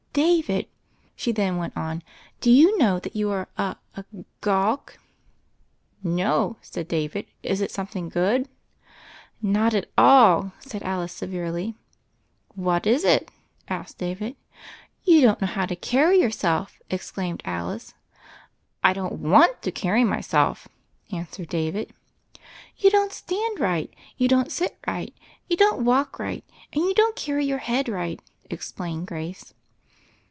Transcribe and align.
"David," 0.13 0.67
she 1.15 1.31
then 1.31 1.55
went 1.55 1.71
on, 1.77 2.03
"do 2.41 2.51
you 2.51 2.77
know 2.77 2.99
that 2.99 3.15
you 3.15 3.31
are 3.31 3.47
a— 3.57 3.77
a— 3.95 4.03
gawk." 4.41 4.99
"No," 6.03 6.57
said 6.59 6.89
David, 6.89 7.27
"is 7.43 7.61
it 7.61 7.71
something 7.71 8.09
good?" 8.09 8.49
"Not 9.41 9.73
at 9.73 9.89
all," 9.97 10.51
said 10.59 10.83
Alice 10.83 11.13
severely. 11.13 11.75
"What 12.55 12.85
is 12.85 13.05
it?" 13.05 13.31
asked 13.69 13.99
David. 13.99 14.35
"You 15.05 15.21
don't 15.21 15.39
know 15.39 15.47
how 15.47 15.65
to 15.65 15.77
carry 15.77 16.19
yourself," 16.19 16.81
ex 16.91 17.09
claimed 17.09 17.41
Alice. 17.45 17.93
"I 18.83 18.91
don't 18.91 19.13
want 19.13 19.61
to 19.61 19.71
carry 19.71 20.03
myself," 20.03 20.67
answered 21.09 21.47
David. 21.47 21.93
"You 22.75 22.89
don't 22.89 23.13
stand 23.13 23.61
right, 23.61 23.89
you 24.17 24.27
don't 24.27 24.51
sit 24.51 24.77
right, 24.85 25.15
ou 25.49 25.55
don't 25.55 25.85
walk 25.85 26.19
right, 26.19 26.43
and 26.73 26.83
you 26.83 26.93
don't 26.93 27.15
carry 27.15 27.45
your 27.45 27.61
ead 27.65 27.87
right," 27.87 28.21
explained 28.49 29.07
Grace. 29.07 29.53